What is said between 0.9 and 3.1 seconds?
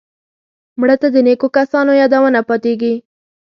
ته د نیکو کسانو یادونه پاتېږي